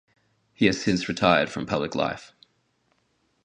He 0.55 0.65
has 0.65 0.81
since 0.81 1.07
retired 1.07 1.51
from 1.51 1.67
public 1.67 1.93
life. 1.93 2.33